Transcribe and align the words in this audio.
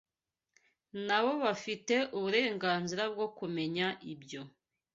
Na 1.07 1.17
bo 1.23 1.31
bafite 1.43 1.95
uburenganzira 2.17 3.03
bwo 3.13 3.27
kumenya 3.37 3.87
ibyo 4.13 4.41